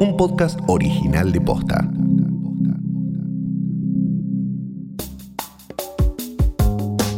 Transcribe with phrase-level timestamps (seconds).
[0.00, 1.86] un podcast original de Posta.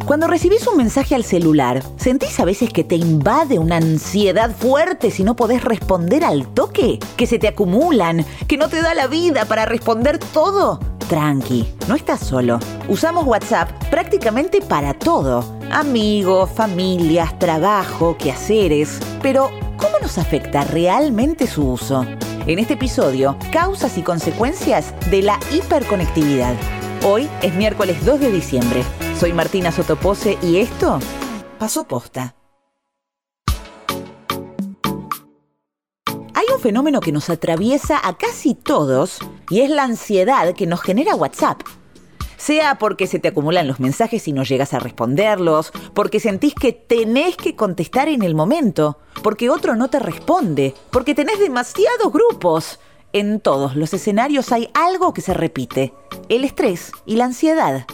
[0.05, 5.13] Cuando recibís un mensaje al celular, ¿sentís a veces que te invade una ansiedad fuerte
[5.13, 6.99] si no podés responder al toque?
[7.17, 8.27] ¿Que se te acumulan?
[8.49, 10.81] ¿Que no te da la vida para responder todo?
[11.09, 12.59] Tranqui, no estás solo.
[12.89, 15.45] Usamos WhatsApp prácticamente para todo.
[15.71, 18.99] Amigos, familias, trabajo, quehaceres.
[19.23, 22.05] Pero, ¿cómo nos afecta realmente su uso?
[22.45, 26.57] En este episodio, causas y consecuencias de la hiperconectividad.
[27.05, 28.83] Hoy es miércoles 2 de diciembre.
[29.17, 30.99] Soy Martina Sotopose y esto
[31.61, 32.35] pasó posta.
[36.35, 40.83] Hay un fenómeno que nos atraviesa a casi todos y es la ansiedad que nos
[40.83, 41.61] genera WhatsApp.
[42.43, 46.73] Sea porque se te acumulan los mensajes y no llegas a responderlos, porque sentís que
[46.73, 52.81] tenés que contestar en el momento, porque otro no te responde, porque tenés demasiados grupos.
[53.13, 55.95] En todos los escenarios hay algo que se repite,
[56.29, 57.87] el estrés y la ansiedad.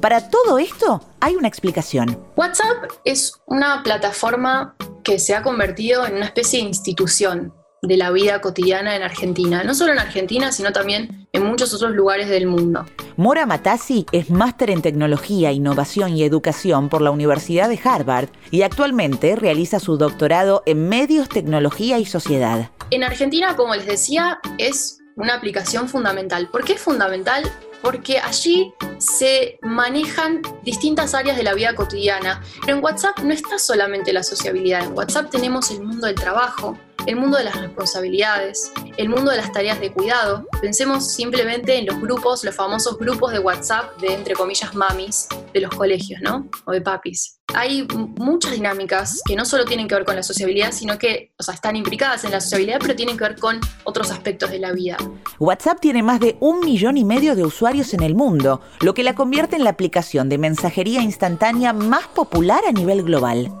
[0.00, 2.18] Para todo esto hay una explicación.
[2.34, 8.10] WhatsApp es una plataforma que se ha convertido en una especie de institución de la
[8.10, 9.62] vida cotidiana en Argentina.
[9.62, 12.84] No solo en Argentina, sino también en muchos otros lugares del mundo.
[13.16, 18.62] Mora Matassi es máster en tecnología, innovación y educación por la Universidad de Harvard y
[18.62, 22.70] actualmente realiza su doctorado en medios, tecnología y sociedad.
[22.90, 26.48] En Argentina, como les decía, es una aplicación fundamental.
[26.50, 27.44] ¿Por qué es fundamental?
[27.82, 32.40] porque allí se manejan distintas áreas de la vida cotidiana.
[32.60, 36.78] Pero en WhatsApp no está solamente la sociabilidad, en WhatsApp tenemos el mundo del trabajo,
[37.06, 40.46] el mundo de las responsabilidades, el mundo de las tareas de cuidado.
[40.60, 45.60] Pensemos simplemente en los grupos, los famosos grupos de WhatsApp de, entre comillas, mamis de
[45.60, 46.48] los colegios, ¿no?
[46.64, 47.86] O de papis hay
[48.18, 51.54] muchas dinámicas que no solo tienen que ver con la sociabilidad, sino que, o sea,
[51.54, 54.96] están implicadas en la sociabilidad, pero tienen que ver con otros aspectos de la vida.
[55.38, 59.02] WhatsApp tiene más de un millón y medio de usuarios en el mundo, lo que
[59.02, 63.52] la convierte en la aplicación de mensajería instantánea más popular a nivel global.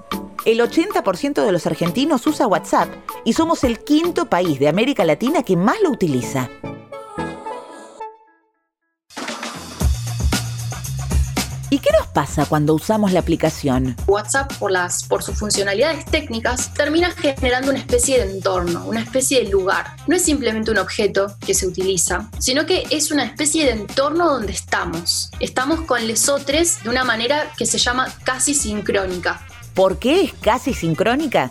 [0.44, 2.88] El 80% de los argentinos usa WhatsApp
[3.24, 6.50] y somos el quinto país de América Latina que más lo utiliza.
[11.70, 13.96] ¿Y qué nos pasa cuando usamos la aplicación?
[14.08, 19.44] WhatsApp, por, las, por sus funcionalidades técnicas, termina generando una especie de entorno, una especie
[19.44, 19.96] de lugar.
[20.08, 24.28] No es simplemente un objeto que se utiliza, sino que es una especie de entorno
[24.28, 25.30] donde estamos.
[25.38, 29.46] Estamos con lesotres de una manera que se llama casi sincrónica.
[29.74, 31.50] ¿Por qué es casi sincrónica?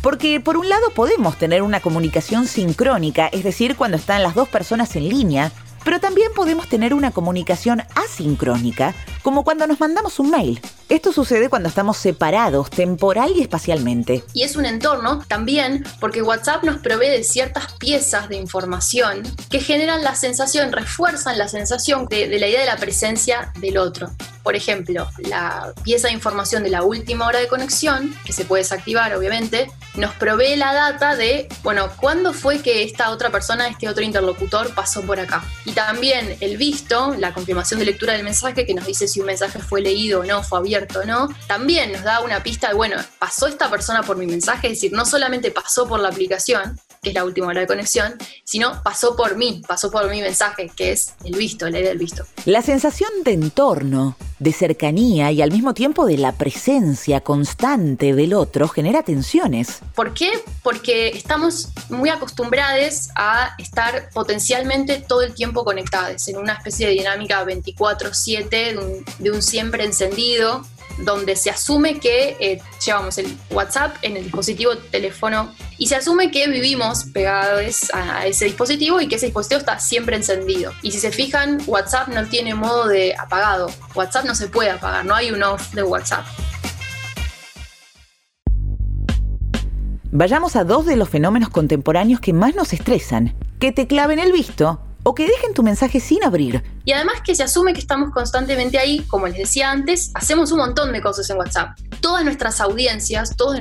[0.00, 4.48] Porque por un lado podemos tener una comunicación sincrónica, es decir, cuando están las dos
[4.48, 5.52] personas en línea,
[5.84, 10.60] pero también podemos tener una comunicación asincrónica, como cuando nos mandamos un mail.
[10.88, 14.24] Esto sucede cuando estamos separados temporal y espacialmente.
[14.32, 19.60] Y es un entorno también porque WhatsApp nos provee de ciertas piezas de información que
[19.60, 24.10] generan la sensación, refuerzan la sensación de, de la idea de la presencia del otro.
[24.42, 28.62] Por ejemplo, la pieza de información de la última hora de conexión, que se puede
[28.62, 33.88] desactivar obviamente, nos provee la data de, bueno, ¿cuándo fue que esta otra persona, este
[33.88, 35.44] otro interlocutor pasó por acá?
[35.64, 39.26] Y también el visto, la confirmación de lectura del mensaje, que nos dice si un
[39.26, 42.74] mensaje fue leído o no, fue abierto o no, también nos da una pista de,
[42.74, 46.78] bueno, pasó esta persona por mi mensaje, es decir, no solamente pasó por la aplicación,
[47.02, 48.14] que es la última hora de conexión,
[48.44, 51.98] sino pasó por mí, pasó por mi mensaje, que es el visto, la idea del
[51.98, 52.24] visto.
[52.44, 58.34] La sensación de entorno de cercanía y al mismo tiempo de la presencia constante del
[58.34, 59.80] otro genera tensiones.
[59.94, 60.30] ¿Por qué?
[60.62, 66.92] Porque estamos muy acostumbrados a estar potencialmente todo el tiempo conectados en una especie de
[66.94, 70.62] dinámica 24/7 de un, de un siempre encendido
[70.98, 76.30] donde se asume que eh, llevamos el WhatsApp en el dispositivo teléfono y se asume
[76.30, 80.72] que vivimos pegados a ese dispositivo y que ese dispositivo está siempre encendido.
[80.82, 83.70] Y si se fijan, WhatsApp no tiene modo de apagado.
[83.94, 86.26] WhatsApp no se puede apagar, no hay un off de WhatsApp.
[90.10, 93.36] Vayamos a dos de los fenómenos contemporáneos que más nos estresan.
[93.60, 96.62] Que te claven el visto o que dejen tu mensaje sin abrir.
[96.84, 100.58] Y además que se asume que estamos constantemente ahí, como les decía antes, hacemos un
[100.58, 101.78] montón de cosas en WhatsApp.
[102.02, 103.58] Todas nuestras audiencias, todos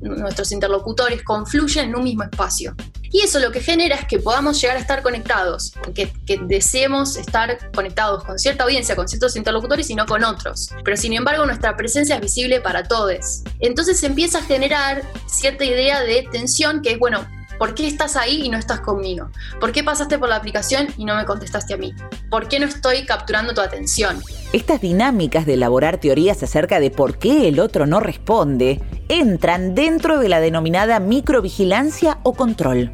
[0.00, 2.74] nuestros interlocutores confluyen en un mismo espacio.
[3.10, 7.16] Y eso lo que genera es que podamos llegar a estar conectados, que, que, deseemos
[7.16, 10.68] estar conectados con cierta audiencia, con ciertos interlocutores y no con otros.
[10.84, 13.42] Pero sin embargo nuestra presencia es visible para todos.
[13.58, 17.26] Entonces se empieza a generar cierta idea de tensión que es, bueno,
[17.60, 19.28] ¿Por qué estás ahí y no estás conmigo?
[19.60, 21.92] ¿Por qué pasaste por la aplicación y no me contestaste a mí?
[22.30, 24.18] ¿Por qué no estoy capturando tu atención?
[24.54, 28.80] Estas dinámicas de elaborar teorías acerca de por qué el otro no responde
[29.10, 32.92] entran dentro de la denominada microvigilancia o control.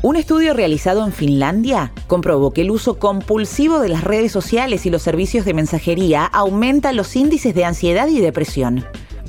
[0.00, 4.90] Un estudio realizado en Finlandia comprobó que el uso compulsivo de las redes sociales y
[4.90, 8.86] los servicios de mensajería aumenta los índices de ansiedad y depresión.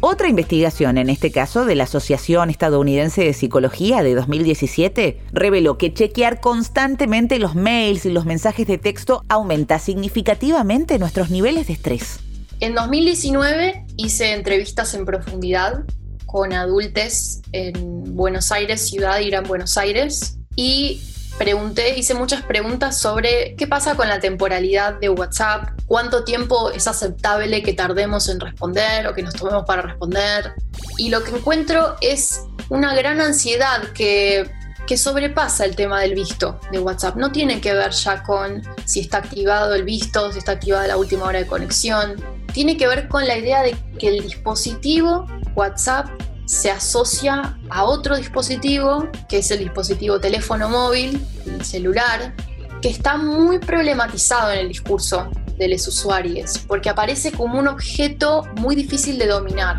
[0.07, 5.95] Otra investigación, en este caso de la Asociación Estadounidense de Psicología de 2017, reveló que
[5.95, 12.19] chequear constantemente los mails y los mensajes de texto aumenta significativamente nuestros niveles de estrés.
[12.59, 15.85] En 2019 hice entrevistas en profundidad
[16.27, 21.01] con adultos en Buenos Aires, ciudad de Gran Buenos Aires, y
[21.37, 26.87] pregunté, hice muchas preguntas sobre qué pasa con la temporalidad de WhatsApp, cuánto tiempo es
[26.87, 30.53] aceptable que tardemos en responder o que nos tomemos para responder.
[30.97, 34.49] Y lo que encuentro es una gran ansiedad que,
[34.87, 37.15] que sobrepasa el tema del visto de WhatsApp.
[37.15, 40.97] No tiene que ver ya con si está activado el visto, si está activada la
[40.97, 42.15] última hora de conexión.
[42.53, 46.07] Tiene que ver con la idea de que el dispositivo WhatsApp
[46.45, 52.33] se asocia a otro dispositivo, que es el dispositivo teléfono móvil, el celular,
[52.81, 58.43] que está muy problematizado en el discurso de los usuarios, porque aparece como un objeto
[58.57, 59.77] muy difícil de dominar.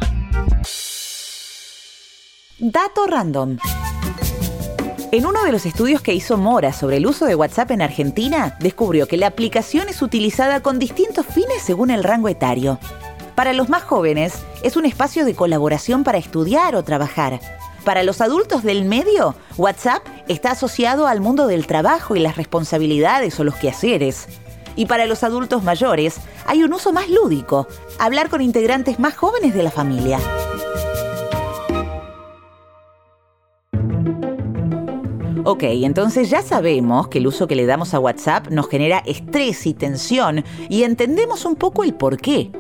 [2.58, 3.58] Dato random.
[5.12, 8.56] En uno de los estudios que hizo Mora sobre el uso de WhatsApp en Argentina,
[8.60, 12.80] descubrió que la aplicación es utilizada con distintos fines según el rango etario.
[13.36, 17.38] Para los más jóvenes, es un espacio de colaboración para estudiar o trabajar.
[17.84, 23.38] Para los adultos del medio, WhatsApp está asociado al mundo del trabajo y las responsabilidades
[23.38, 24.26] o los quehaceres.
[24.74, 26.16] Y para los adultos mayores,
[26.46, 27.68] hay un uso más lúdico,
[28.00, 30.18] hablar con integrantes más jóvenes de la familia.
[35.44, 39.64] Ok, entonces ya sabemos que el uso que le damos a WhatsApp nos genera estrés
[39.64, 42.50] y tensión y entendemos un poco el por qué.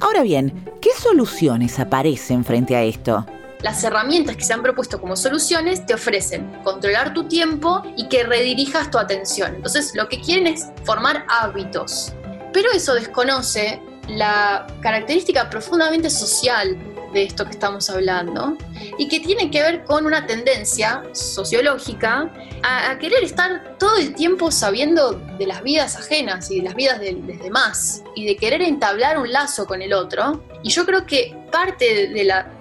[0.00, 3.26] Ahora bien, ¿qué soluciones aparecen frente a esto?
[3.62, 8.22] Las herramientas que se han propuesto como soluciones te ofrecen controlar tu tiempo y que
[8.22, 9.56] redirijas tu atención.
[9.56, 12.12] Entonces lo que quieren es formar hábitos.
[12.52, 16.78] Pero eso desconoce la característica profundamente social
[17.12, 18.56] de esto que estamos hablando
[18.98, 22.32] y que tiene que ver con una tendencia sociológica
[22.62, 27.00] a, querer estar todo el tiempo sabiendo de las vidas ajenas y de las vidas
[27.00, 30.44] de, los demás y de querer entablar un lazo con el otro.
[30.62, 32.08] Y yo creo que parte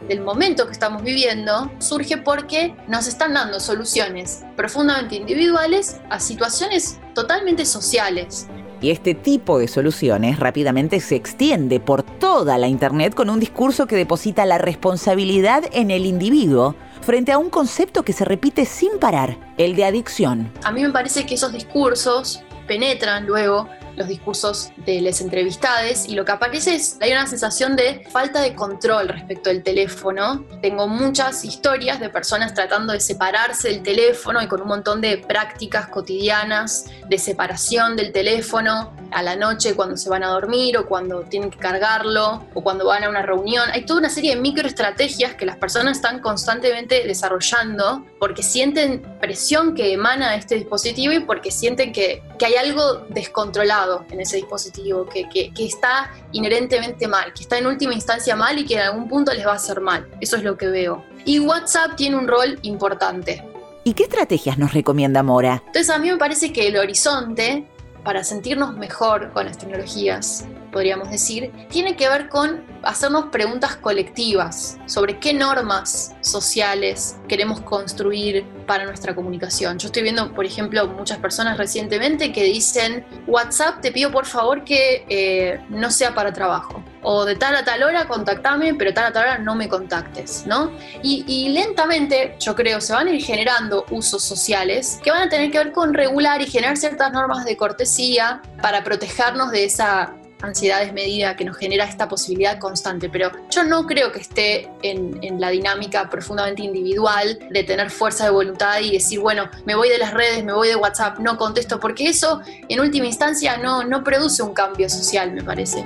[0.08, 7.00] del momento que estamos viviendo surge porque nos están dando soluciones profundamente individuales a situaciones
[7.16, 8.48] totalmente sociales.
[8.82, 13.88] Y este tipo de soluciones rápidamente se extiende por toda la Internet con un discurso
[13.88, 19.00] que deposita la responsabilidad en el individuo frente a un concepto que se repite sin
[19.00, 20.52] parar, el de adicción.
[20.64, 26.14] A mí me parece que esos discursos penetran luego los discursos de las entrevistades y
[26.14, 30.46] lo que aparece es, hay una sensación de falta de control respecto del teléfono.
[30.62, 35.18] Tengo muchas historias de personas tratando de separarse del teléfono y con un montón de
[35.18, 40.88] prácticas cotidianas de separación del teléfono a la noche cuando se van a dormir o
[40.88, 43.70] cuando tienen que cargarlo o cuando van a una reunión.
[43.72, 49.76] Hay toda una serie de microestrategias que las personas están constantemente desarrollando porque sienten presión
[49.76, 55.06] que emana este dispositivo y porque sienten que, que hay algo descontrolado en ese dispositivo,
[55.06, 58.82] que, que, que está inherentemente mal, que está en última instancia mal y que en
[58.82, 60.08] algún punto les va a hacer mal.
[60.20, 61.04] Eso es lo que veo.
[61.26, 63.44] Y WhatsApp tiene un rol importante.
[63.84, 65.64] ¿Y qué estrategias nos recomienda Mora?
[65.68, 67.66] Entonces a mí me parece que el horizonte
[68.08, 74.78] para sentirnos mejor con las tecnologías, podríamos decir, tiene que ver con hacernos preguntas colectivas
[74.86, 79.78] sobre qué normas sociales queremos construir para nuestra comunicación.
[79.78, 84.64] Yo estoy viendo, por ejemplo, muchas personas recientemente que dicen, WhatsApp te pido por favor
[84.64, 86.82] que eh, no sea para trabajo.
[87.10, 90.44] O de tal a tal hora contactame, pero tal a tal hora no me contactes,
[90.46, 90.74] ¿no?
[91.02, 95.30] Y, y lentamente, yo creo, se van a ir generando usos sociales que van a
[95.30, 100.16] tener que ver con regular y generar ciertas normas de cortesía para protegernos de esa
[100.42, 105.18] ansiedad desmedida que nos genera esta posibilidad constante, pero yo no creo que esté en,
[105.24, 109.88] en, la dinámica profundamente individual de tener fuerza de voluntad y decir, bueno, me voy
[109.88, 113.86] de las redes, me voy de WhatsApp, no contesto, porque eso en última instancia no,
[113.86, 115.86] no produce un cambio social, me parece.